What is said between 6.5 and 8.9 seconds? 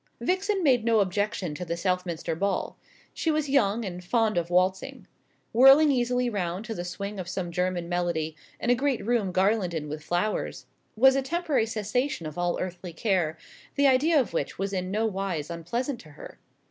to the swing of some German melody, in a